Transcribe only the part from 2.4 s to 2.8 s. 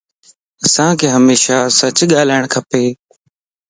کپ